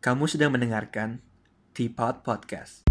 [0.00, 1.20] Kamu sedang mendengarkan
[1.76, 2.88] Teapot Podcast.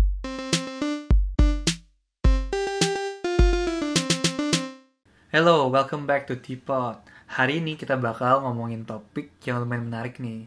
[5.33, 7.01] Hello, welcome back to Teapot.
[7.33, 10.45] Hari ini kita bakal ngomongin topik yang lumayan menarik nih.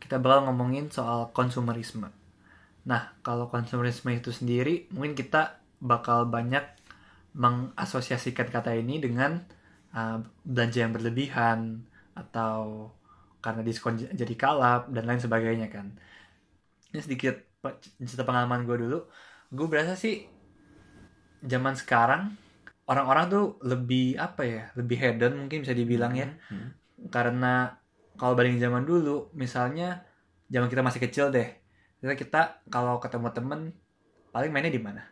[0.00, 2.08] Kita bakal ngomongin soal konsumerisme.
[2.88, 6.64] Nah, kalau konsumerisme itu sendiri, mungkin kita bakal banyak
[7.36, 9.44] mengasosiasikan kata ini dengan
[9.92, 11.84] uh, belanja yang berlebihan
[12.16, 12.88] atau
[13.42, 15.90] karena diskon jadi kalap dan lain sebagainya kan.
[16.94, 17.34] Ini sedikit
[17.98, 18.98] cerita pengalaman gue dulu.
[19.52, 20.24] Gue berasa sih
[21.42, 22.38] zaman sekarang
[22.86, 26.30] orang-orang tuh lebih apa ya, lebih hedon mungkin bisa dibilang ya.
[26.48, 26.72] Hmm.
[27.10, 27.74] Karena
[28.14, 30.06] kalau banding zaman dulu, misalnya
[30.46, 31.48] zaman kita masih kecil deh,
[31.98, 32.40] kita kita
[32.70, 33.60] kalau ketemu temen
[34.30, 35.11] paling mainnya di mana?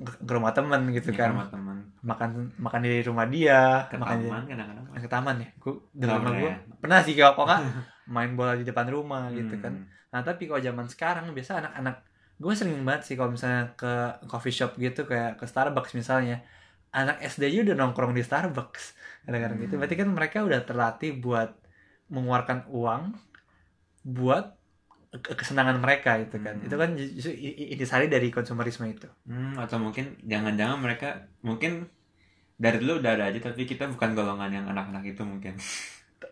[0.00, 4.16] Ke rumah temen gitu Ya, kan, sama teman makan makan di rumah dia, ke makan
[4.18, 5.48] di, taman kadang-kadang ke taman ya.
[5.62, 6.56] Rumah pernah gue ya?
[6.82, 7.48] pernah sih kalau kok
[8.14, 9.72] main bola di depan rumah gitu kan.
[9.78, 9.86] Hmm.
[10.12, 11.96] Nah tapi kalau zaman sekarang biasa anak-anak
[12.42, 13.92] gue sering banget sih kalau misalnya ke
[14.26, 16.42] coffee shop gitu kayak ke Starbucks misalnya
[16.90, 18.84] anak SD aja udah nongkrong di Starbucks
[19.24, 19.80] kadang-kadang gitu Hmm.
[19.80, 21.54] berarti kan mereka udah terlatih buat
[22.10, 23.02] mengeluarkan uang
[24.02, 24.44] buat
[25.12, 26.56] kesenangan mereka gitu kan.
[26.56, 26.66] Hmm.
[26.66, 29.08] itu kan justru i- i- intisari dari konsumerisme itu.
[29.28, 31.84] Hmm, atau mungkin jangan-jangan mereka mungkin
[32.56, 35.60] dari dulu udah ada aja tapi kita bukan golongan yang anak-anak itu mungkin.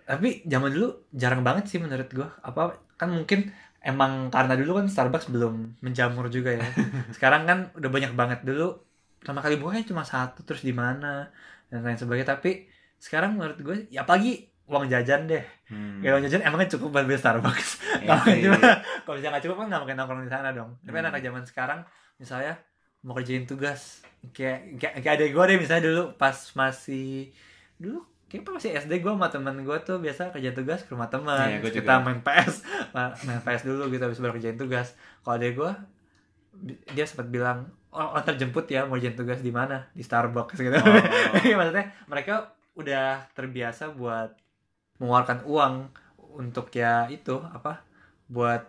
[0.07, 3.53] Tapi zaman dulu jarang banget sih menurut gue apa kan mungkin
[3.85, 6.65] emang karena dulu kan Starbucks belum menjamur juga ya.
[7.17, 8.39] Sekarang kan udah banyak banget.
[8.49, 8.81] Dulu
[9.21, 11.29] pertama kali bukanya cuma satu terus di mana
[11.69, 12.39] dan lain sebagainya.
[12.39, 15.43] Tapi sekarang menurut gue ya apalagi uang jajan deh.
[15.67, 15.99] Hmm.
[16.01, 17.69] ya uang jajan emangnya cukup buat beli Starbucks?
[18.07, 18.43] Kalau sih.
[18.47, 18.59] cuma
[19.03, 20.71] kalau misalnya nggak cukup kan nggak mungkin nongkrong di sana dong.
[20.81, 21.05] Tapi Hmm.
[21.05, 21.81] anak zaman sekarang
[22.17, 22.55] misalnya
[23.01, 27.33] mau kerjain tugas kayak kayak, kayak adek gue deh misalnya dulu pas masih
[27.77, 27.99] dulu
[28.29, 31.49] kayak pas masih SD gue sama temen gue tuh biasa kerja tugas ke rumah teman
[31.49, 32.55] Iya, gua kita main PS
[32.95, 34.93] ma- main PS dulu gitu habis baru kerjain tugas.
[35.21, 35.73] Kalau adek gue
[36.93, 39.89] dia sempat bilang oh, oh terjemput ya mau kerjain tugas di mana?
[39.97, 40.77] Di Starbucks gitu.
[40.77, 41.41] Oh.
[41.41, 42.35] Iya, maksudnya mereka
[42.77, 44.37] udah terbiasa buat
[45.01, 45.75] mengeluarkan uang
[46.37, 47.83] untuk ya itu apa
[48.31, 48.63] buat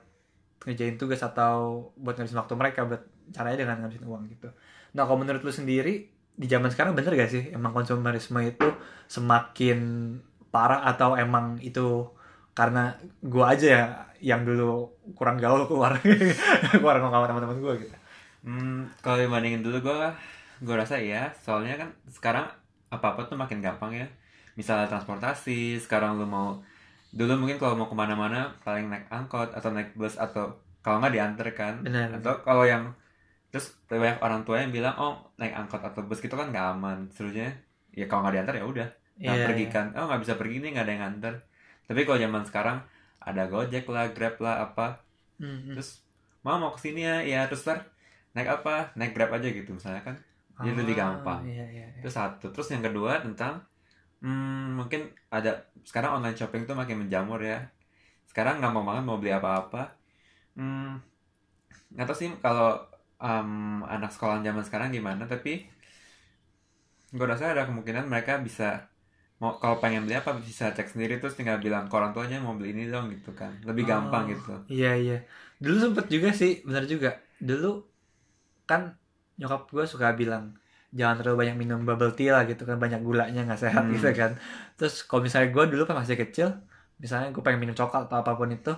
[0.66, 4.50] ngerjain tugas atau buat ngabisin waktu mereka buat caranya dengan ngabisin uang gitu.
[4.98, 8.68] Nah kalau menurut lu sendiri di zaman sekarang bener gak sih emang konsumerisme itu
[9.06, 9.80] semakin
[10.50, 12.08] parah atau emang itu
[12.56, 13.86] karena gua aja ya
[14.22, 15.98] yang dulu kurang gaul keluar
[16.72, 17.96] keluar sama teman-teman gua gitu.
[18.42, 19.98] Hmm, kalau dibandingin dulu gue
[20.62, 22.46] gue rasa iya soalnya kan sekarang
[22.94, 24.08] apa-apa tuh makin gampang ya
[24.62, 26.48] misalnya transportasi sekarang lu mau
[27.20, 30.44] dulu mungkin kalau mau ke mana-mana paling naik angkot atau naik bus atau
[30.84, 32.08] kalau nggak diantar kan Benar.
[32.22, 32.84] atau kalau yang
[33.52, 36.98] terus banyak orang tua yang bilang oh naik angkot atau bus gitu kan nggak aman
[37.16, 37.48] serunya
[37.92, 38.88] ya kalau nggak diantar ya udah
[39.22, 39.74] nggak Iya, pergi iya.
[39.76, 41.34] kan oh nggak bisa pergi nih nggak ada yang nganter
[41.88, 42.78] tapi kalau zaman sekarang
[43.22, 44.88] ada gojek lah grab lah apa
[45.42, 45.74] Hmm, hmm.
[45.74, 45.90] terus
[46.46, 47.80] mau mau ke sini ya ya terus ntar
[48.38, 50.16] naik apa naik grab aja gitu misalnya kan
[50.62, 51.42] jadi lebih Ah, gampang.
[51.50, 52.02] Iya, iya, iya.
[52.02, 53.54] itu satu terus yang kedua tentang
[54.24, 55.02] hmm, mungkin
[55.36, 55.50] ada
[55.90, 57.58] sekarang online shopping tuh makin menjamur ya
[58.30, 59.82] sekarang nggak mau banget mau beli apa-apa
[60.58, 60.88] hmm,
[61.94, 62.68] nggak tahu sih kalau
[63.22, 63.50] em,
[63.96, 65.52] anak sekolah zaman sekarang gimana tapi
[67.18, 68.68] gue rasa ada kemungkinan mereka bisa
[69.42, 72.56] mau kalau pengen beli apa bisa cek sendiri terus tinggal bilang ke orang tuanya mau
[72.60, 75.14] beli ini dong gitu kan lebih gampang Oh, gitu Iya iya.
[75.64, 77.10] Dulu sempet juga sih, benar juga.
[77.48, 77.68] Dulu
[78.70, 78.82] kan
[79.40, 80.44] nyokap gue suka bilang
[81.00, 83.94] jangan terlalu banyak minum bubble tea lah gitu kan banyak gulanya nggak sehat Hmm.
[83.96, 84.32] gitu kan.
[84.78, 86.48] Terus kalau misalnya gue dulu pas masih kecil,
[87.04, 88.72] misalnya gue pengen minum coklat atau apa pun itu,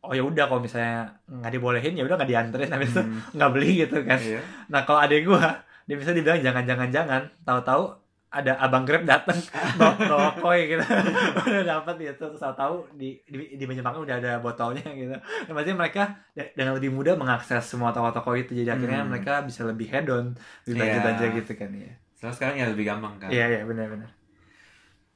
[0.00, 0.92] oh ya udah kalau misalnya
[1.28, 4.18] nggak dibolehin ya udah nggak dianterin habis itu Hmm, nggak beli gitu kan.
[4.22, 4.40] iya.
[4.72, 5.40] Nah kalau adek gue
[5.88, 7.82] dia bisa dibilang jangan jangan jangan, tahu-tahu
[8.30, 9.34] ada abang grab dateng
[9.78, 10.82] bawa, bawa koi gitu
[11.50, 15.72] udah dapat gitu terus tahu di di, di makan udah ada botolnya gitu dan berarti
[15.74, 16.02] mereka
[16.38, 19.10] de- dengan lebih mudah mengakses semua toko-toko itu jadi akhirnya Hmm.
[19.10, 20.78] mereka bisa lebih hedon lebih Iya.
[20.78, 24.10] belanja-belanja gitu kan ya Soalnya sekarang ya lebih gampang kan iya iya benar-benar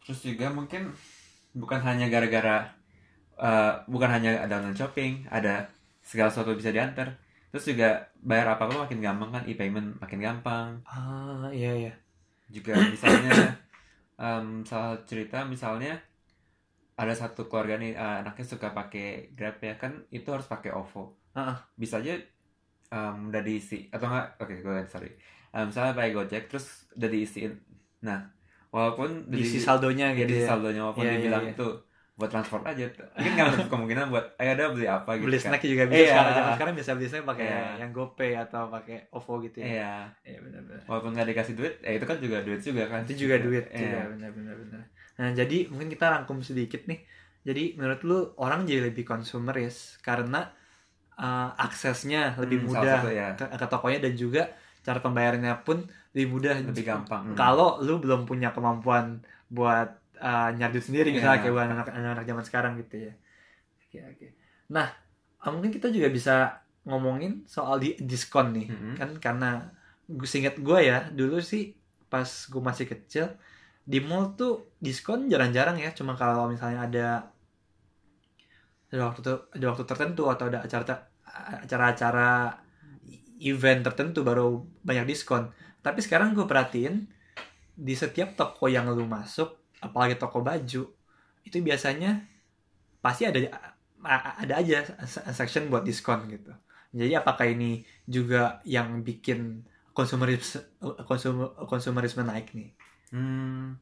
[0.04, 0.92] Terus juga mungkin
[1.56, 2.68] bukan hanya gara-gara
[3.40, 5.66] eh, bukan hanya ada online shopping, ada
[6.04, 7.16] segala sesuatu bisa diantar.
[7.50, 7.88] Terus juga
[8.20, 10.68] bayar apa-apa makin gampang kan, e-payment makin gampang.
[10.84, 11.92] ah iya iya
[12.50, 13.32] Juga misalnya
[14.20, 16.00] em, salah cerita misalnya
[16.94, 21.02] ada satu keluarga nih eh, anaknya suka pakai Grab ya kan itu harus pakai OVO.
[21.34, 21.66] Ah.
[21.74, 22.14] Bisa aja
[22.94, 24.26] em, udah diisi atau enggak?
[24.42, 25.10] Oke, gue sorry.
[25.54, 26.66] Em, misalnya pakai Gojek terus
[26.98, 27.52] udah diisiin.
[28.06, 28.20] Nah,
[28.74, 31.52] walaupun diisi di- saldonya ya gitu ya saldonya walaupun Iya, dia iya, bilang iya.
[31.54, 31.68] itu
[32.14, 35.50] buat transport aja mungkin nggak menutup kemungkinan buat ayo ada beli apa gitu beli kan
[35.50, 36.10] snack juga bisa Iya.
[36.12, 37.62] sekarang zaman sekarang bisa beli snack pakai Iya.
[37.76, 41.92] yang GoPay atau pakai OVO gitu ya iya iya benar-benar walaupun nggak dikasih duit ya
[41.92, 43.80] itu kan juga duit juga kan itu juga duit Iya.
[43.80, 44.82] juga benar benar benar
[45.14, 47.02] nah jadi mungkin kita rangkum sedikit nih
[47.44, 50.48] Jadi menurut lu orang jadi lebih konsumeris karena
[51.14, 53.28] uh, aksesnya lebih Hmm, mudah satu ya.
[53.34, 54.42] ke, ke tokonya dan juga
[54.80, 56.56] cara pembayarannya pun lebih mudah.
[56.62, 57.36] lebih gampang Hmm.
[57.36, 61.42] Kalau lu belum punya kemampuan buat uh, nyari duit sendiri misalnya Iya.
[61.42, 63.12] kayak buat anak anak zaman sekarang gitu ya.
[63.86, 64.26] Oke oke.
[64.70, 64.86] Nah
[65.40, 68.94] uh, mungkin kita juga bisa ngomongin soal di diskon nih Mhm.
[68.94, 69.50] kan karena
[70.04, 71.72] gue singkat gue ya dulu sih
[72.06, 73.32] pas gue masih kecil
[73.82, 77.08] di mall tuh diskon jarang-jarang ya cuma kalau misalnya ada
[78.92, 79.20] ada waktu
[79.56, 80.84] ada waktu tertentu atau ada acara
[81.64, 82.60] acara-acara
[83.40, 85.50] event tertentu baru banyak diskon
[85.80, 87.08] tapi sekarang gue perhatiin
[87.74, 90.82] di setiap toko yang lu masuk apalagi toko baju
[91.44, 92.24] itu biasanya
[93.04, 93.38] pasti ada
[94.40, 94.84] ada aja
[95.32, 96.52] section buat diskon gitu
[96.94, 100.64] jadi apakah ini juga yang bikin konsumerisme
[101.06, 102.72] konsum, konsumerisme naik nih
[103.14, 103.78] Hmm,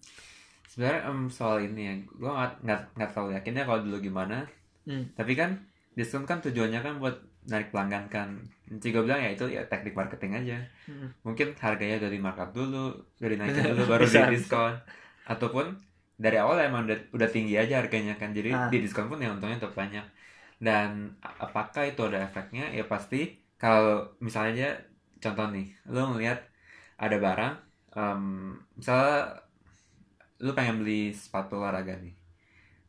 [0.69, 4.45] sebenarnya em, soal ini ya, gue nggak nggak nggak terlalu yakinnya kalau dulu gimana.
[4.85, 5.09] Hmm.
[5.17, 5.57] Tapi kan
[5.97, 7.17] diskon kan tujuannya kan buat
[7.49, 8.29] narik pelanggan kan.
[8.69, 10.59] Nanti gue bilang ya itu ya teknik marketing aja.
[10.85, 11.09] Hmm.
[11.25, 14.77] Mungkin harganya udah di markup dulu, udah dinaikin dulu baru Bisa, di diskon.
[15.25, 15.73] Ataupun
[16.23, 18.31] dari awal emang udah, udah tinggi aja harganya kan.
[18.31, 18.71] Jadi Ah.
[18.71, 20.07] di diskon pun ya untungnya tetap banyak.
[20.63, 22.71] Dan apakah itu ada efeknya?
[22.71, 23.21] Ya pasti
[23.59, 24.69] kalau misalnya aja
[25.19, 26.39] contoh nih, lo ngelihat
[26.99, 27.55] ada barang,
[27.95, 28.23] em,
[28.79, 29.43] misalnya
[30.43, 32.15] lu pengen beli sepatu olahraga nih,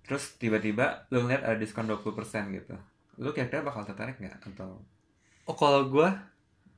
[0.05, 2.73] terus tiba-tiba lu ngeliat ada diskon 20% gitu,
[3.21, 4.41] lu kira-kira bakal tertarik nggak?
[4.41, 4.81] Atau
[5.45, 6.09] oh kalau gue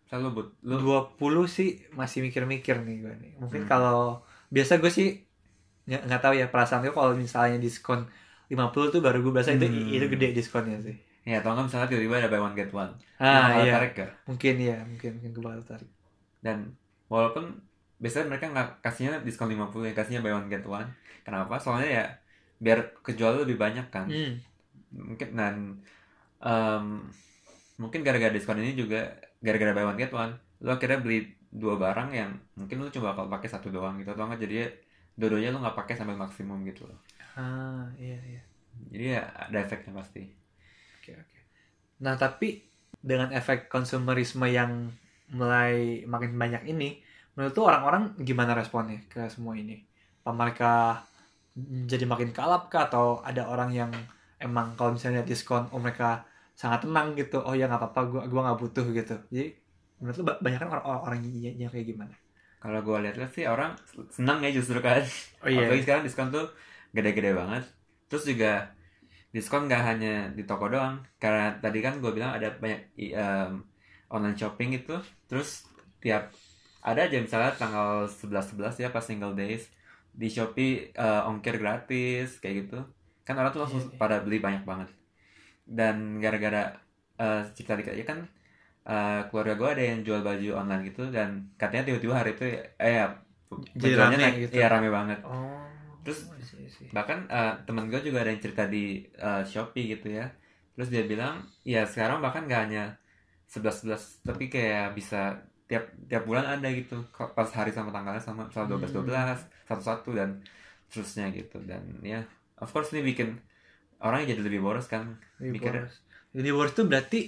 [0.05, 3.71] misalnya lu, but, lu 20 sih masih mikir-mikir nih gue nih mungkin Hmm.
[3.71, 4.21] kalau
[4.51, 5.24] biasa gue sih
[5.87, 8.01] nggak nggak tahu ya perasaan gue kalau misalnya diskon
[8.51, 9.89] 50 tuh baru gue berasa itu Hmm.
[9.95, 10.95] itu gede diskonnya sih
[11.25, 14.11] ya atau nggak misalnya tiba-tiba ada buy one get one, ah iya tertarik gak?
[14.29, 15.89] mungkin ya mungkin mungkin gue bakal tertarik
[16.45, 16.57] Dan
[17.09, 17.43] walaupun
[18.01, 20.89] biasanya mereka nggak kasihnya diskon 50 ya kasihnya buy one get one.
[21.25, 21.57] Kenapa?
[21.57, 22.03] Soalnya ya
[22.61, 24.07] biar kejual lebih banyak kan.
[24.07, 24.37] Hmm.
[24.93, 25.55] Mungkin dan
[26.41, 26.85] em,
[27.81, 28.99] mungkin gara-gara diskon ini juga
[29.43, 30.31] gara-gara buy one get one,
[30.63, 31.19] lu akhirnya beli
[31.51, 34.55] dua barang yang mungkin lu coba bakal pakai satu doang gitu atau nggak jadi
[35.19, 36.99] dua-duanya lu nggak pakai sampai maksimum gitu loh.
[37.37, 38.41] ah iya iya
[38.91, 40.21] Jadi ya ada efeknya pasti.
[40.99, 41.39] Oke oke.
[42.03, 42.49] Nah tapi
[43.09, 44.71] dengan efek konsumerisme yang
[45.33, 46.89] mulai makin banyak ini,
[47.35, 49.75] menurut tuh orang-orang gimana responnya ke semua ini?
[50.23, 50.71] Apa mereka
[51.91, 53.91] jadi makin kalap kah atau ada orang yang
[54.41, 56.23] emang kalau misalnya diskon, oh mereka
[56.55, 59.15] sangat tenang gitu, oh ya nggak apa-apa, gua gua nggak butuh gitu.
[59.31, 59.47] Jadi
[59.99, 61.19] menurut lu ba- banyak kan orang-orang
[61.61, 62.13] yang kayak gimana?
[62.65, 63.71] Kalau gue lihat sih orang
[64.17, 65.03] senang ya justru kan.
[65.43, 65.69] Oh iya.
[65.69, 66.45] Apalagi sekarang diskon tuh
[66.95, 67.63] gede-gede banget.
[68.09, 68.51] Terus juga
[69.35, 70.95] diskon nggak hanya di toko doang.
[71.21, 73.51] Karena tadi kan gue bilang ada banyak em,
[74.15, 74.95] online shopping itu.
[75.29, 75.49] Terus
[76.03, 76.33] tiap
[76.85, 79.63] ada aja misalnya tanggal 11-11 ya pas single days
[80.21, 82.79] di Shopee eh, ongkir gratis kayak gitu.
[83.27, 83.99] Kan orang tuh langsung Iya, iya.
[84.01, 84.89] pada beli banyak banget.
[85.65, 86.77] Dan gara-gara
[87.19, 88.19] eh, cerita dikit aja kan
[88.85, 92.45] eh, keluarga gue ada yang jual baju online gitu dan katanya tiba-tiba hari itu
[92.77, 93.05] eh ya
[93.73, 94.53] Jadi rame naik, gitu.
[94.53, 95.61] iya rame banget Oh.
[96.01, 96.87] Terus- I see, I see.
[96.91, 100.29] bahkan eh, temen gue juga ada yang cerita di eh, Shopee gitu ya
[100.71, 102.99] terus dia bilang ya sekarang bahkan gak hanya
[103.45, 108.67] 11-11 tapi kayak bisa tiap tiap bulan ada gitu pas hari sama tanggalnya sama misal
[108.67, 109.07] 12-12
[109.65, 110.41] satu-satu dan
[110.85, 112.21] terusnya gitu dan ya
[112.55, 113.39] of course ini bikin
[113.97, 115.95] orang jadi lebih boros kan Lebih Mikirnya- boros.
[116.31, 117.19] Jadi boros itu berarti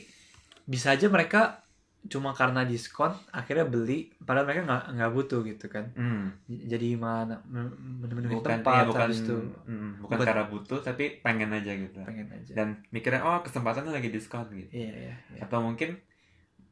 [0.68, 1.64] bisa aja mereka
[2.08, 5.86] cuma karena diskon akhirnya beli padahal mereka nggak nggak butuh gitu kan.
[5.94, 9.36] Hmm, J- jadi mana menemukan bukan tempat ya, bukan itu.
[9.66, 12.00] mm, bukan bukan- karena butuh tapi pengen aja gitu.
[12.02, 12.52] Pengen aja.
[12.54, 14.72] Dan mikirnya oh kesempatannya lagi diskon gitu.
[14.72, 15.40] Iya iya iya.
[15.42, 16.00] atau mungkin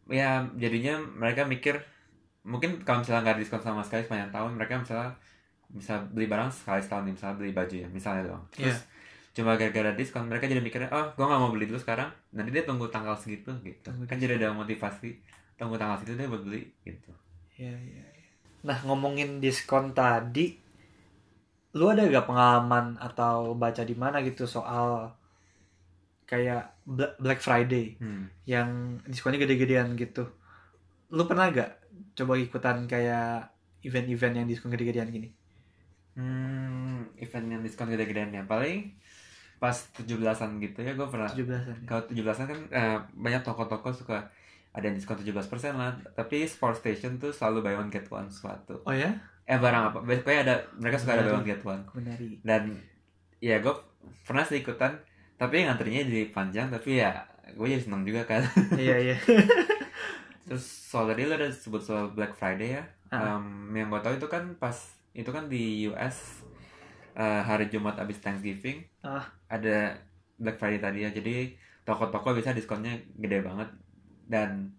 [0.07, 1.81] ya jadinya mereka mikir
[2.43, 5.17] mungkin kalau misalnya nggak diskon sama sekali sepanjang tahun mereka misalnya
[5.67, 8.69] bisa beli barang sekali setahun nih misalnya beli baju ya misalnya doang Iya.
[8.69, 8.79] terus
[9.35, 12.63] cuma gara-gara diskon mereka jadi mikirnya oh gue nggak mau beli dulu sekarang nanti dia
[12.63, 15.19] tunggu tanggal segitu gitu Tunggu kan jadi ada motivasi
[15.59, 17.11] tunggu tanggal segitu dia buat beli gitu
[17.55, 18.31] Iya, iya, iya.
[18.67, 20.59] Nah, ngomongin diskon tadi,
[21.75, 25.15] lu ada gak pengalaman atau baca di mana gitu soal
[26.25, 28.43] kayak Bla- Black Friday hmm.
[28.49, 30.27] yang diskonnya gede-gedean gitu.
[31.15, 31.79] Lu pernah gak
[32.17, 33.53] coba ikutan kayak
[33.85, 35.29] event-event yang diskon gede-gedean gini?
[36.15, 38.95] Hmm, event yang diskon gede-gedean ya paling
[39.55, 41.73] pas 17-an gitu ya gue pernah 17-an.
[41.73, 41.85] ya?
[41.85, 44.19] kalau 17-an kan eh, banyak toko-toko suka
[44.69, 45.39] ada yang diskon 17%
[45.73, 49.07] lah tapi Sport Station tuh selalu buy one get one suatu Oh ya?
[49.43, 52.37] eh barang apa pokoknya ada mereka suka ada buy one get one Menarik.
[52.41, 52.75] dan
[53.39, 53.73] ya gue
[54.21, 54.91] pernah sih ikutan
[55.35, 57.11] tapi ngantrinya jadi panjang tapi ya
[57.47, 58.43] gue jadi seneng juga kan
[58.77, 59.15] iya, iya.
[60.45, 63.37] terus soal tadi lo ada sebut soal Black Friday ya Ah.
[63.37, 64.73] Em, yang gue tahu itu kan pas
[65.13, 66.41] itu kan di US
[67.15, 69.25] eh, hari Jumat abis Thanksgiving Ah.
[69.47, 69.95] ada
[70.35, 71.55] Black Friday tadi ya jadi
[71.87, 73.69] toko-toko bisa diskonnya gede banget
[74.27, 74.73] dan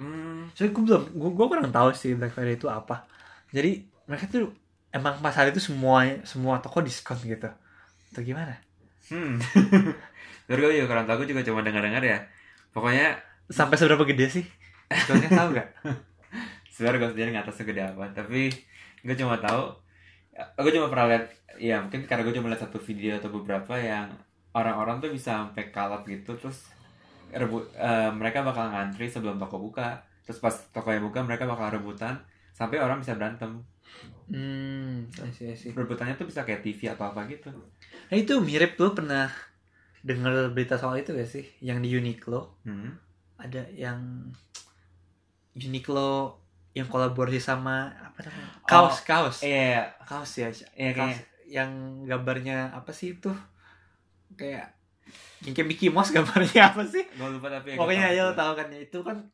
[0.00, 3.04] hmm, Soalnya gue belum, gue, gue kurang tahu sih Black Friday itu apa.
[3.52, 4.52] Jadi mereka tuh
[4.92, 7.48] emang pas hari itu semua semua toko diskon gitu.
[8.12, 8.56] Atau gimana?
[9.12, 9.38] hmm.
[10.46, 12.18] Terus gue juga kurang tahu gue juga cuma dengar-dengar ya
[12.74, 14.44] pokoknya Sampai seberapa gede sih?
[14.90, 15.68] Diskonnya tahu gak?
[16.76, 18.52] sebenarnya gue sendiri nggak tahu segede apa tapi
[19.00, 19.72] gue cuma tahu
[20.36, 21.24] gue cuma pernah lihat
[21.56, 24.12] ya mungkin karena gue cuma lihat satu video atau beberapa yang
[24.52, 26.68] orang-orang tuh bisa sampai kalap gitu terus
[27.32, 32.20] rebut eh, mereka bakal ngantri sebelum toko buka terus pas tokonya buka mereka bakal rebutan
[32.52, 33.64] sampai orang bisa berantem
[34.26, 35.70] Hmm, I see.
[35.70, 37.46] rebutannya tuh bisa kayak TV atau apa gitu
[38.10, 39.30] Nah itu mirip lu pernah
[40.02, 41.46] dengar berita soal itu gak sih?
[41.62, 42.90] Yang di Uniqlo hmm.
[43.38, 44.30] ada yang
[45.54, 46.42] Uniqlo
[46.76, 48.52] yang kolaborasi sama apa namanya?
[48.68, 49.40] Kaos, kaos.
[49.40, 50.52] iya Kaos ya.
[50.76, 51.70] iya Kaos kayak yang
[52.04, 53.32] gambarnya apa sih itu?
[54.36, 54.76] Kayak
[55.40, 57.08] kayak Mickey Mouse gambarnya apa sih?
[57.08, 59.24] gue lupa tapi ya, Pokoknya aja lo tau kan ya itu kan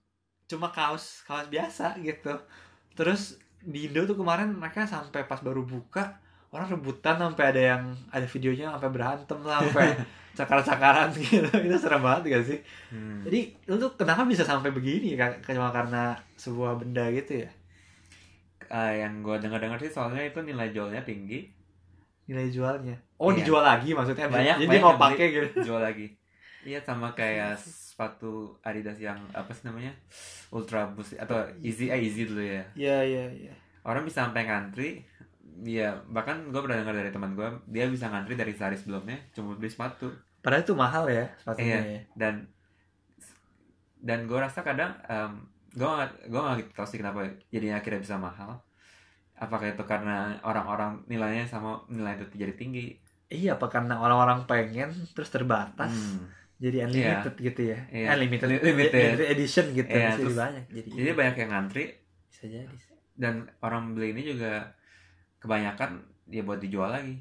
[0.46, 2.30] cuma kaos kaos biasa gitu.
[2.94, 6.22] Terus di Indo tuh kemarin mereka sampai pas baru buka
[6.52, 9.88] orang rebutan sampai ada yang ada videonya sampai berantem lah sampai
[10.38, 11.48] cakar-cakaran gitu.
[11.66, 12.58] Itu serem banget gak sih?
[12.88, 13.20] Hmm.
[13.24, 17.50] jadi lu tuh kenapa bisa sampai begini cuma karena sebuah benda gitu ya?
[18.68, 21.44] Eh, yang gue dengar-dengar sih soalnya itu nilai jualnya tinggi.
[22.24, 22.96] Nilai jualnya?
[23.16, 23.44] Oh Iya.
[23.44, 24.28] dijual lagi maksudnya?
[24.28, 25.58] Banyak- jadi banyak mau pakai gitu.
[25.68, 26.08] jual lagi.
[26.64, 27.60] Iya sama kayak
[27.92, 29.92] sepatu Adidas yang apa sih namanya?
[30.48, 32.64] Ultra Boost atau Easy eh Easy dulu ya.
[32.72, 33.54] Iya iya iya.
[33.84, 35.04] Orang bisa sampai ngantri
[35.54, 39.52] Iya, bahkan gue pernah dengar dari teman gue, dia bisa ngantri dari sehari sebelumnya cuma
[39.52, 40.08] beli sepatu.
[40.38, 41.86] padahal itu mahal ya sepatunya Iya.
[41.88, 42.34] ya Dan
[43.98, 45.32] dan gue rasa kadang em,
[45.70, 48.58] gue gak gue gak gitu tahu sih kenapa jadinya akhirnya bisa mahal.
[49.34, 52.98] Apakah itu karena orang-orang nilainya sama nilai itu jadi tinggi?
[53.28, 56.28] iya apa karena orang-orang pengen terus terbatas Hmm.
[56.58, 58.06] jadi unlimited gitu ya Iya.
[58.12, 59.16] unlimited Li- limited.
[59.26, 61.84] edition gitu Iya, jadi banyak jadi Jadi banyak yang ngantri
[62.26, 62.76] bisa jadi
[63.14, 64.76] dan orang beli ini juga
[65.42, 67.18] kebanyakan ya buat dijual lagi.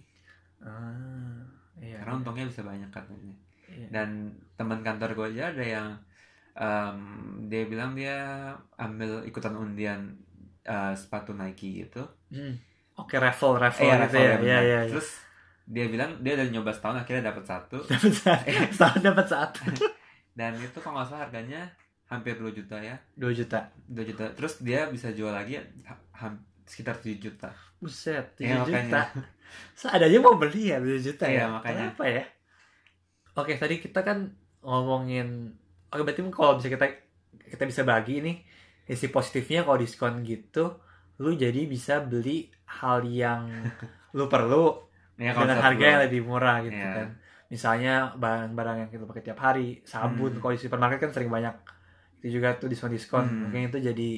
[0.61, 1.41] Ah
[1.81, 2.19] iya karena iya.
[2.21, 3.35] untungnya bisa banyak katanya.
[3.65, 3.87] Iya.
[3.87, 4.09] dan
[4.59, 5.87] teman kantor gue aja ada yang
[6.53, 6.97] em,
[7.47, 10.11] dia bilang dia ambil ikutan undian
[10.61, 12.03] eh, sepatu Nike gitu.
[12.29, 12.59] Hmm.
[12.93, 14.35] oke raffle raffle Eh, gitu ya.
[14.37, 14.79] iya iya iya.
[14.91, 15.23] terus
[15.63, 17.79] dia bilang dia udah nyoba setahun akhirnya dapat satu.
[17.87, 18.45] Dapat satu.
[18.75, 19.61] Setahun dapat satu.
[20.37, 21.61] Dan itu kalau nggak salah harganya
[22.11, 22.99] hampir 2 juta ya.
[23.15, 23.71] Dua juta.
[23.87, 24.27] 2 juta.
[24.35, 25.55] Terus dia bisa jual lagi
[25.87, 26.03] ha-
[26.71, 29.27] sekitar 7 juta buset Iya, tujuh juta makanya.
[29.79, 31.75] seadanya mau beli ya tujuh juta Iya, ya makanya.
[31.91, 32.23] kenapa ya
[33.33, 34.17] oke tadi kita kan
[34.61, 35.51] ngomongin
[35.87, 36.85] oke berarti kalau bisa kita
[37.49, 38.37] kita bisa bagi nih
[38.87, 40.79] isi positifnya kalau diskon gitu
[41.17, 43.51] lu jadi bisa beli hal yang
[44.15, 44.79] lu perlu
[45.15, 46.91] ya, dengan harga yang lebih murah gitu Iya.
[46.93, 47.09] kan
[47.47, 50.39] misalnya barang-barang yang kita pakai tiap hari sabun Hmm.
[50.39, 51.51] kalau di supermarket kan sering banyak
[52.21, 53.39] itu juga tuh diskon-diskon Hmm.
[53.43, 54.09] mungkin itu jadi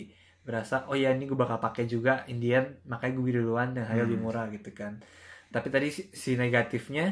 [0.47, 4.03] berasa oh ya ini gue bakal pakai juga Indian makanya gue beli duluan dan harga
[4.05, 4.27] lebih Hmm.
[4.27, 4.93] murah gitu kan
[5.53, 7.03] tapi tadi si, si negatifnya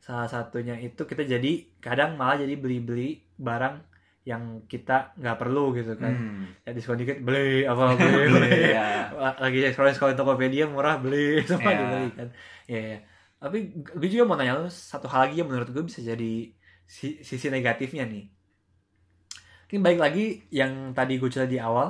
[0.00, 3.76] salah satunya itu kita jadi kadang malah jadi beli-beli barang
[4.24, 6.44] yang kita nggak perlu gitu kan Hmm.
[6.64, 8.84] ya diskon dikit beli apa beli beli Iya.
[9.44, 11.80] lagi scroll scroll Tokopedia murah beli semua Iya.
[11.80, 12.28] dibeli kan
[12.66, 12.98] ya ya
[13.38, 16.32] tapi gue juga mau nanya lu satu hal lagi yang menurut gue bisa jadi
[16.88, 18.24] si- sisi negatifnya nih
[19.70, 21.88] ini baik lagi yang tadi gue cerita di awal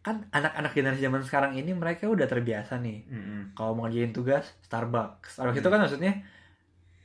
[0.00, 3.40] kan anak-anak generasi zaman sekarang ini mereka udah terbiasa nih Mm-mm.
[3.52, 5.60] kalau mau ngerjain tugas Starbucks Starbucks Hmm.
[5.60, 6.12] itu kan maksudnya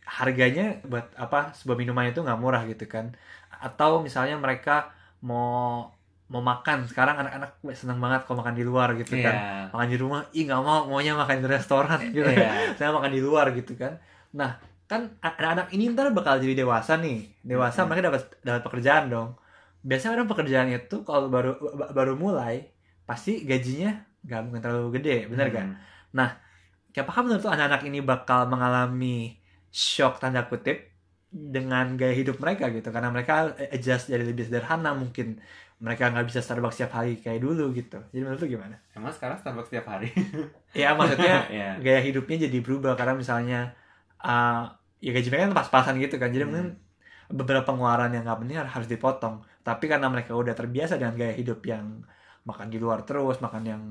[0.05, 3.15] harganya buat apa sebuah minuman itu nggak murah gitu kan
[3.49, 5.87] atau misalnya mereka mau
[6.25, 9.69] mau makan sekarang anak-anak seneng banget kalau makan di luar gitu kan Iya.
[9.69, 12.73] makan di rumah ih nggak mau maunya makan di restoran gitu Iya.
[12.73, 13.95] saya makan di luar gitu kan
[14.31, 17.87] nah kan anak-anak ini ntar bakal jadi dewasa nih dewasa Mhm.
[17.87, 19.29] mereka dapat dapat pekerjaan dong
[19.81, 22.67] biasanya orang pekerjaan itu kalau baru ba- baru mulai
[23.13, 23.89] pasti gajinya
[24.25, 25.67] nggak mungkin terlalu gede bener kan
[26.13, 26.27] Hmm.
[26.93, 29.37] apakah menurut anak-anak ini bakal mengalami
[29.73, 30.77] shock tanda kutip
[31.33, 35.41] dengan gaya hidup mereka gitu karena mereka adjust jadi lebih sederhana mungkin
[35.81, 39.41] mereka nggak bisa Starbucks setiap hari kayak dulu gitu jadi menurut lu gimana Emang sekarang
[39.41, 40.13] Starbucks tiap hari?
[40.81, 41.69] ya maksudnya Iya.
[41.81, 43.59] gaya hidupnya jadi berubah karena misalnya
[44.21, 44.69] uh,
[45.01, 46.53] ya gaji mereka kan pas-pasan gitu kan jadi Hmm.
[46.53, 46.69] mungkin
[47.33, 51.65] beberapa pengeluaran yang nggak penting harus dipotong tapi karena mereka udah terbiasa dengan gaya hidup
[51.65, 52.05] yang
[52.43, 53.83] makan di luar terus makan yang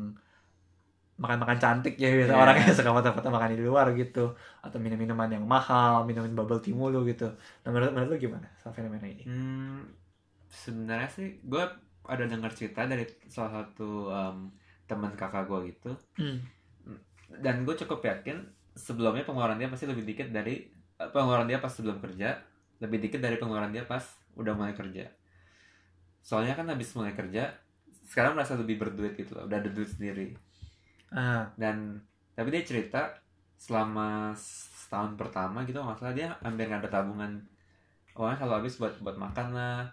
[1.16, 2.40] makan-makan cantik ya biasa Iya.
[2.40, 4.32] orang yang suka foto-foto makan di luar gitu.
[4.59, 7.28] Atau minum-minuman yang mahal minumin bubble tea mulu gitu.
[7.62, 9.23] Nah menurut, menurut lu gimana soal fenomena ini?
[9.23, 9.87] Hmm,
[10.49, 11.62] sebenarnya sih gue
[12.02, 14.50] ada dengar cerita dari salah satu em,
[14.85, 15.92] teman kakak gue gitu.
[16.18, 16.42] Hmm.
[17.32, 18.44] dan gue cukup yakin
[18.76, 20.68] sebelumnya pengeluaran dia pasti lebih dikit dari
[20.99, 22.37] eh, pengeluaran dia pas sebelum kerja
[22.76, 24.02] lebih dikit dari pengeluaran dia pas
[24.37, 25.06] udah mulai kerja.
[26.21, 27.56] Soalnya kan habis mulai kerja
[28.12, 30.37] sekarang merasa lebih berduit gitu loh udah ada duit sendiri.
[31.09, 31.49] Ah.
[31.57, 31.97] Dan
[32.33, 33.09] tapi dia cerita
[33.57, 37.40] selama setahun pertama gitu masalah dia hampir nggak ada tabungan.
[38.12, 39.88] Uangnya kalau habis buat buat makan lah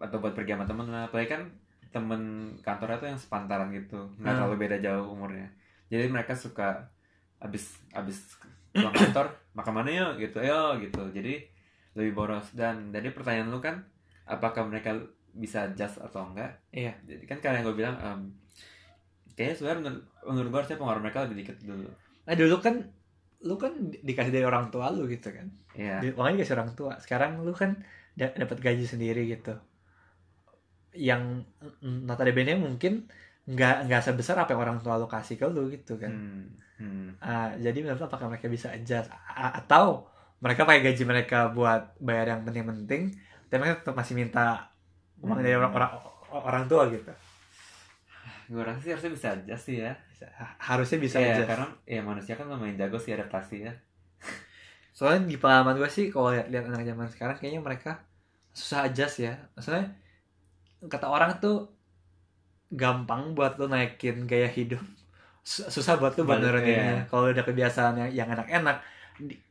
[0.00, 1.12] atau buat pergi sama temen lah.
[1.12, 1.42] Apalagi kan
[1.88, 2.20] temen
[2.60, 4.38] kantornya tuh yang sepantaran gitu nggak Hmm.
[4.40, 5.48] terlalu beda jauh umurnya.
[5.88, 6.88] Jadi mereka suka
[7.36, 8.36] habis habis
[8.72, 10.12] pulang kantor makan mana yuk?
[10.24, 11.04] gitu yo gitu.
[11.12, 11.44] Jadi
[11.92, 12.48] lebih boros.
[12.56, 13.84] Dan jadi pertanyaan lu kan
[14.24, 14.96] apakah mereka
[15.34, 16.58] bisa adjust atau enggak.
[16.72, 16.92] Iya.
[17.04, 18.20] jadi kan karena gue bilang em,
[19.34, 21.88] kayaknya sebenarnya menurut, menurut gue harusnya pengeluaran mereka lebih dikit dulu.
[22.26, 22.74] Nah dulu kan
[23.38, 25.46] lu kan di- dikasih dari orang tua lu gitu kan?
[25.78, 26.02] Iya.
[26.18, 26.92] Uangnya dikasih orang tua.
[26.98, 27.78] Sekarang lu kan
[28.18, 29.54] da- dapat gaji sendiri gitu.
[30.94, 31.46] Yang
[31.82, 33.06] notabene mungkin
[33.48, 36.10] nggak nggak sebesar apa yang orang tua lu kasih ke lu gitu kan?
[36.10, 36.44] Hmm,
[36.82, 37.08] hmm.
[37.22, 39.08] Ah, jadi menurut apakah mereka bisa adjust?
[39.12, 40.10] A- atau
[40.42, 43.10] mereka pakai gaji mereka buat bayar yang penting-penting
[43.48, 44.70] tapi mereka tetap masih minta
[45.22, 45.92] uang dari orang, orang
[46.30, 47.10] orang tua gitu?
[48.48, 49.92] Gue rasa sih harusnya bisa aja sih ya.
[50.58, 51.44] Harusnya bisa aja.
[51.44, 53.72] karena ya manusia kan lumayan jago sih adaptasi ya.
[54.98, 58.02] soalnya di pengalaman gue sih kalau lihat-lihat anak zaman sekarang kayaknya mereka
[58.50, 59.38] susah adjust ya.
[59.54, 59.94] Maksudnya
[60.90, 61.70] kata orang tuh
[62.74, 64.82] gampang buat lo naikin gaya hidup.
[65.46, 66.82] Sus- susah buat Balik, nuruninnya.
[66.98, 67.02] iya.
[67.06, 68.82] kalau udah kebiasaan yang, yang enak-enak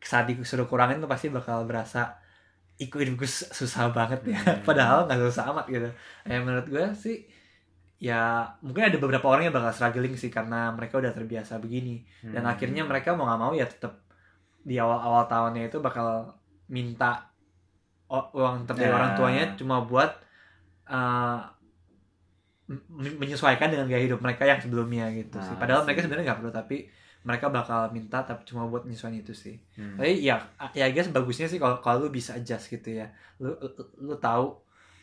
[0.04, 2.16] saat disuruh kurangin tuh pasti bakal berasa
[2.78, 4.62] ikut hidup gue sus- susah banget ya Hmm.
[4.62, 5.90] padahal nggak susah amat gitu
[6.24, 7.18] ya menurut gue sih
[7.98, 8.22] ya
[8.62, 12.54] mungkin ada beberapa orang yang bakal struggling sih karena mereka udah terbiasa begini dan Hmm.
[12.54, 13.98] akhirnya mereka mau nggak mau ya tetap
[14.62, 17.26] di awal-awal tahunnya itu bakal minta
[18.08, 18.96] uang tetap dari Ya.
[18.96, 20.12] orang tuanya cuma buat
[20.86, 21.40] uh,
[22.70, 25.56] men- menyesuaikan dengan gaya hidup mereka yang sebelumnya gitu sih.
[25.56, 25.88] Ah, Padahal sih.
[25.88, 26.78] mereka sebenarnya nggak perlu tapi
[27.28, 29.60] mereka bakal minta tapi cuma buat menyesuaikan itu sih.
[29.76, 30.00] Hmm.
[30.00, 30.40] Tapi ya
[30.72, 33.12] ya guys bagusnya sih kalau kalau lu bisa adjust gitu ya.
[33.44, 33.68] Lu lu,
[34.00, 34.56] lu tahu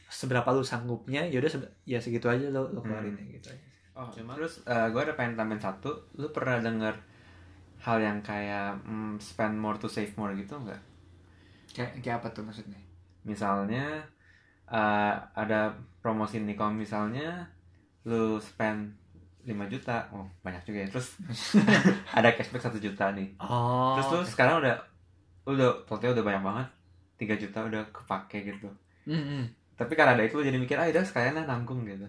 [0.09, 1.53] seberapa lu sanggupnya ya udah
[1.85, 3.29] ya segitu aja lu, lu keluarin Hmm.
[3.29, 3.67] gitu aja.
[3.95, 5.93] Oh, cuma terus gue ada pengen tambahin satu.
[6.17, 6.97] Lu pernah denger
[7.85, 10.81] hal yang kayak mm, spend more to save more gitu nggak?
[11.77, 12.81] Kayak kayak apa tuh maksudnya?
[13.29, 14.01] Misalnya
[14.67, 17.45] eh, ada promosi nih kalau misalnya
[18.09, 18.97] lu spend
[19.45, 20.89] 5 juta, oh banyak juga ya.
[20.89, 21.21] Terus
[22.19, 23.29] ada cashback 1 juta nih.
[23.39, 23.95] Oh.
[24.01, 24.77] Terus lu sekarang udah
[25.45, 26.69] udah totalnya udah banyak banget.
[27.21, 28.69] 3 juta udah kepake gitu.
[29.05, 29.45] Hmm, hmm.
[29.77, 32.09] Tapi karena ada itu jadi mikir, ah udah sekalian lah nanggung gitu.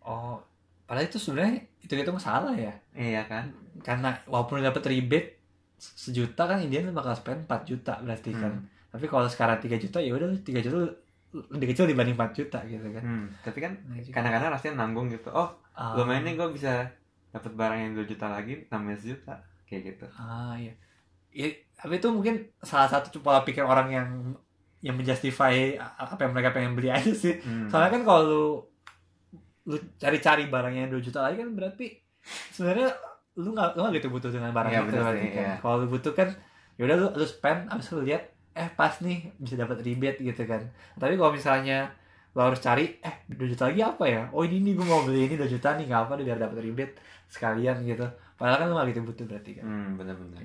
[0.00, 0.40] Oh,
[0.88, 2.72] padahal itu sebenarnya itu itu masalah ya.
[2.96, 3.52] Iya kan?
[3.84, 5.38] Karena walaupun dapat rebate
[5.76, 8.52] se- sejuta kan Indian bakal spend 4 juta berarti kan.
[8.56, 8.66] Hmm.
[8.90, 10.78] Tapi kalau sekarang 3 juta ya udah 3 juta
[11.32, 13.02] lebih kecil dibanding 4 juta gitu kan.
[13.02, 15.30] Hmm, tapi kan Nah, itu- kadang-kadang rasanya nanggung gitu.
[15.30, 16.90] Oh, Ah, lumayan nih gue bisa
[17.30, 20.06] dapat barang yang 2 juta lagi namanya sejuta kayak gitu.
[20.12, 20.74] Ah iya.
[21.30, 24.08] Ya, tapi itu mungkin salah satu pola pikir orang yang
[24.80, 27.38] yang menjustify apa yang mereka pengen beli aja sih.
[27.38, 27.70] Hmm.
[27.70, 28.42] Soalnya kan kalau lu
[29.66, 31.94] lu cari-cari barang yang 2 juta lagi kan berarti
[32.50, 32.90] sebenarnya
[33.38, 35.38] lu nggak lu nggak gitu butuh dengan barang Iya, itu berarti kan.
[35.38, 35.52] iya.
[35.62, 36.28] Kalau lu butuh kan
[36.74, 38.26] ya udah lu lu spend abis lu lihat
[38.60, 40.60] eh pas nih bisa dapat rebate gitu kan.
[41.00, 41.88] Tapi kalau misalnya
[42.30, 44.22] lu harus cari eh 2 juta lagi apa ya?
[44.30, 46.58] Oh ini nih gue mau beli ini 2 juta nih nggak apa nih biar dapat
[46.60, 46.94] rebate
[47.26, 48.04] sekalian gitu.
[48.36, 49.64] Padahal kan lu nggak gitu butuh berarti kan.
[49.64, 50.40] Hmm, bener-bener.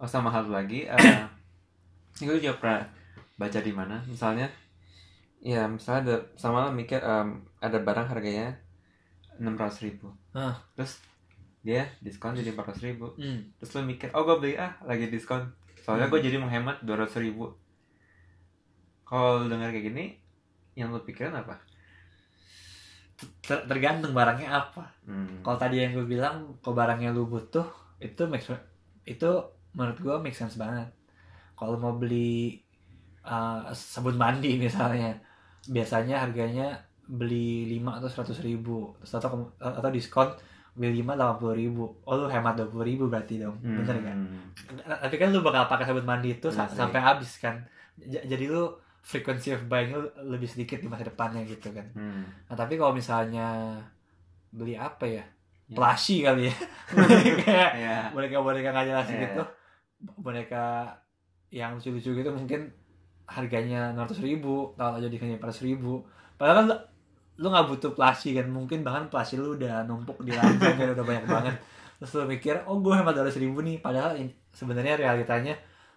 [0.00, 0.98] Oh, sama hal lagi, eh
[2.26, 2.82] gue juga pernah
[3.34, 4.46] baca di mana, misalnya,
[5.38, 8.54] ya misalnya ada, sama lo mikir em, ada barang harganya
[9.38, 10.54] enam ratus ribu, Ah.
[10.74, 11.02] terus
[11.62, 13.48] dia diskon jadi empat ratus ribu, Hmm.
[13.58, 15.42] terus lo mikir, oh gue beli ah lagi diskon,
[15.84, 17.52] soalnya gue jadi menghemat dua ratus ribu.
[19.04, 20.16] Kalau dengar kayak gini,
[20.72, 21.60] yang lo pikirin apa?
[23.44, 24.96] Ter- tergantung barangnya apa.
[25.04, 25.44] Hmm.
[25.44, 27.68] Kalau tadi yang gue bilang, kalau barangnya lu butuh,
[28.00, 28.48] itu make
[29.04, 29.30] itu
[29.76, 30.88] menurut gue make sense banget.
[31.52, 32.64] Kalau mau beli
[33.28, 35.20] uh, sabun mandi misalnya,
[35.68, 40.32] biasanya harganya beli 5 atau 100 ribu, atau atau diskon
[40.74, 41.84] beli 5 80 ribu.
[42.02, 43.78] Oh lu hemat 20 ribu berarti dong, Hmm.
[43.78, 44.18] bener kan?
[45.00, 46.78] Tapi kan lu bakal pakai sabun mandi itu sa- Bener sih.
[46.78, 47.56] sampai habis kan.
[47.96, 48.66] J- jadi lu
[49.00, 51.86] frequency of buying lu lebih sedikit di masa depannya gitu kan.
[51.92, 52.26] Hmm.
[52.44, 53.78] Nah tapi kalau misalnya
[54.50, 55.22] beli apa ya?
[55.64, 55.74] Ya.
[55.74, 56.54] Plushie kali ya.
[57.40, 57.96] Kayak Ya.
[58.10, 59.18] boneka-boneka nggak jelas Iya.
[59.22, 59.42] gitu.
[60.16, 60.90] Boneka
[61.48, 62.68] yang lucu-lucu gitu mungkin
[63.24, 66.04] harganya 600 ribu, kalau aja dikasih 400 ribu.
[66.34, 66.68] Padahal kan
[67.40, 71.04] lu, nggak butuh plushie kan, mungkin bahkan plushie lu udah numpuk di ranjang kan udah
[71.06, 71.54] banyak banget.
[71.98, 74.14] Terus lu mikir, oh gue hemat 200 ribu nih, padahal
[74.54, 75.54] sebenarnya realitanya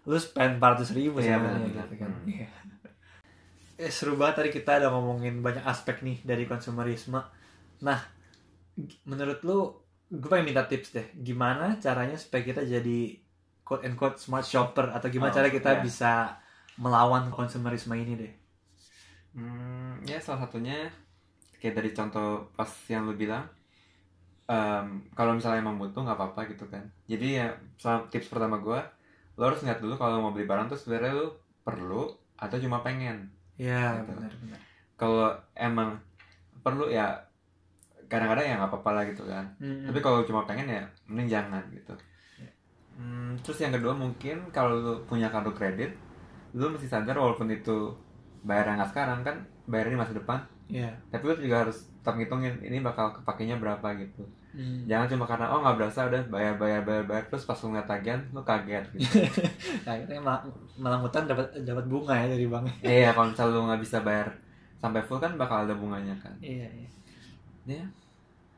[0.07, 2.11] lu spend 400 ribu Iya, sebenarnya gitu kan.
[2.11, 2.47] Hmm.
[3.77, 7.21] Eh, seru banget tadi kita udah ngomongin banyak aspek nih dari konsumerisme.
[7.85, 7.99] Nah,
[9.05, 9.59] menurut lu
[10.07, 12.99] gue pengen minta tips deh gimana caranya supaya kita jadi
[13.67, 15.81] quote and quote smart shopper atau gimana Oh, cara kita iya.
[15.83, 16.11] bisa
[16.79, 18.33] melawan konsumerisme ini deh
[19.37, 20.89] Hmm, ya salah satunya
[21.57, 23.45] kayak dari contoh pas yang lu bilang
[24.45, 27.47] em, kalau misalnya emang butuh nggak apa-apa gitu kan jadi ya
[28.07, 28.81] tips pertama gua
[29.35, 31.27] lo harus lihat dulu kalau mau beli barang tuh sebenarnya lu
[31.61, 34.13] perlu atau cuma pengen ya Gitu.
[34.13, 34.59] benar-benar
[34.95, 35.97] kalau emang
[36.61, 37.17] perlu ya
[38.07, 39.85] kadang-kadang ya nggak apa-apa lah gitu kan Mm-mm.
[39.85, 41.93] tapi kalau cuma pengen ya mending jangan gitu
[42.37, 42.49] Ya.
[42.95, 45.91] Hmm, terus yang kedua mungkin kalau lu punya kartu kredit
[46.53, 47.93] lu mesti sadar walaupun itu
[48.41, 50.39] bayarnya nggak sekarang kan bayarnya di masa depan.
[50.67, 54.23] Ya tapi lu juga harus tetap ngitungin ini bakal kepakainya berapa gitu.
[54.57, 54.89] Mm.
[54.89, 57.85] jangan cuma karena oh nggak berasa udah bayar bayar bayar bayar terus pas lu ngeliat
[57.85, 59.21] tagihan lu kaget gitu.
[59.85, 60.41] Akhirnya malah,
[60.81, 62.65] malah ngutang dapat dapat bunga ya dari bank.
[62.81, 64.27] Iya kalau misalnya lu nggak bisa bayar
[64.81, 66.33] sampai full kan bakal ada bunganya kan.
[66.41, 66.89] Iya iya.
[67.69, 67.85] Ya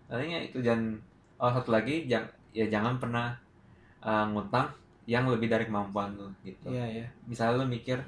[0.07, 0.95] palingnya itu jangan
[1.37, 3.35] oh satu lagi jang, ya jangan pernah
[3.99, 4.71] uh, ngutang
[5.09, 6.69] yang lebih dari kemampuan lu gitu.
[6.69, 7.07] Iya iya.
[7.25, 7.99] Misalnya lu mikir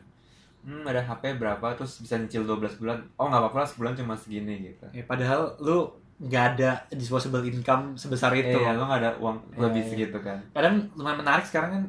[0.62, 2.98] hmm ada HP berapa terus bisa nyicil 12 bulan.
[3.18, 4.86] Oh nggak apa-apa sebulan cuma segini gitu.
[4.94, 5.90] Ya, padahal lu
[6.22, 8.54] nggak ada disposable income sebesar itu.
[8.54, 9.90] Iya, lu nggak ada uang Iya, lebih iya.
[9.90, 10.38] segitu kan.
[10.54, 11.84] Kadang lumayan menarik sekarang kan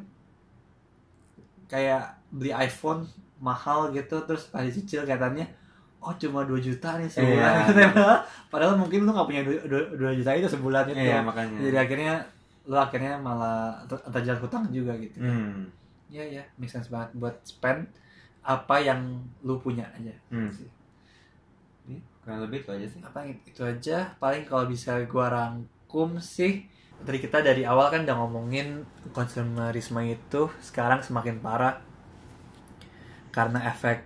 [1.69, 3.05] kayak beli iPhone
[3.37, 5.45] mahal gitu terus pas dicicil katanya
[6.03, 7.53] oh cuma 2 juta nih sebulan.
[7.71, 8.21] Iya.
[8.51, 10.97] Padahal mungkin lu nggak punya 2, juta itu sebulan itu.
[10.99, 11.57] Iya makanya.
[11.61, 12.13] Jadi akhirnya
[12.63, 15.67] lu akhirnya malah ter- terjerat hutang juga gitu hmm.
[16.13, 17.89] Iya ya make sense banget buat spend
[18.43, 18.99] apa yang
[19.43, 20.11] lu punya aja.
[20.29, 20.51] Hmm.
[22.23, 22.99] Kurang lebih itu aja sih.
[23.03, 26.63] Apa itu aja paling kalau bisa gua rangkum sih
[27.03, 31.83] dari kita dari awal kan udah ngomongin konsumerisme itu sekarang semakin parah.
[33.33, 34.05] Karena efek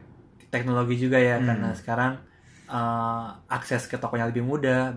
[0.50, 1.46] teknologi juga ya Hmm.
[1.46, 2.14] karena sekarang
[2.72, 4.96] uh, akses ke tokonya lebih mudah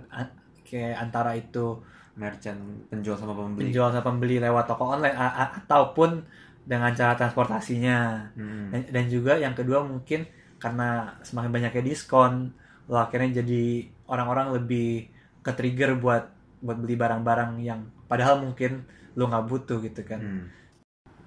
[0.63, 1.83] kayak antara itu
[2.15, 3.69] merchant penjual sama pembeli.
[3.69, 6.23] penjual sama pembeli lewat toko online ataupun
[6.65, 8.71] dengan cara transportasinya Hmm.
[8.71, 10.29] dan, dan juga yang kedua mungkin
[10.61, 12.53] karena semakin banyaknya diskon
[12.91, 15.09] lo akhirnya jadi orang-orang lebih
[15.41, 16.29] ke trigger buat
[16.61, 18.85] buat beli barang-barang yang padahal mungkin
[19.17, 20.45] lo nggak butuh gitu kan Hmm.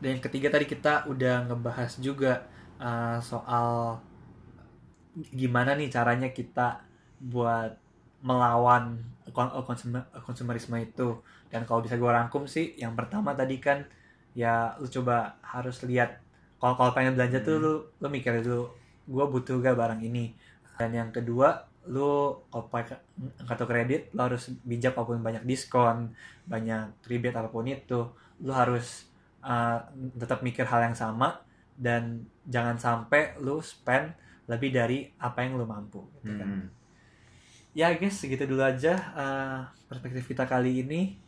[0.03, 2.45] dan yang ketiga tadi kita udah ngebahas juga
[2.77, 3.97] uh, soal
[5.13, 6.81] gimana nih caranya kita
[7.21, 7.77] buat
[8.23, 8.97] melawan
[9.35, 11.21] kon- konsumer- konsumerisme itu
[11.53, 13.85] dan kalau bisa gue rangkum sih yang pertama tadi kan
[14.33, 16.17] ya lu coba harus lihat
[16.57, 17.63] kalau kalau pengen belanja tuh Hmm.
[17.63, 18.69] lu lu mikir dulu
[19.03, 20.33] gue butuh gak barang ini
[20.75, 22.95] dan yang kedua lu kalau pakai
[23.43, 26.15] kartu kredit lu harus bijak walaupun banyak diskon
[26.47, 28.07] banyak rebate apa pun itu
[28.39, 29.05] lu harus
[29.39, 29.77] uh,
[30.15, 31.43] tetap mikir hal yang sama
[31.75, 34.15] dan jangan sampai lu spend
[34.47, 36.67] lebih dari apa yang lu mampu gitu kan Hmm.
[37.73, 41.19] ya guys segitu dulu aja uh, perspektif kita kali ini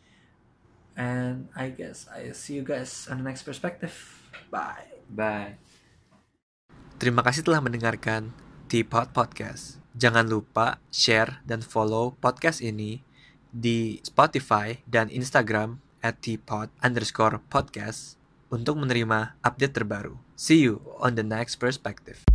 [0.95, 3.93] and I guess I see you guys on the next perspective
[4.51, 5.59] bye bye
[6.95, 8.31] Terima kasih telah mendengarkan
[8.71, 9.83] Teapot Podcast.
[9.99, 13.03] Jangan lupa share dan follow podcast ini
[13.51, 18.15] di Spotify dan Instagram at teapot underscore podcast
[18.47, 20.15] untuk menerima update terbaru.
[20.39, 22.34] See you on the next perspective.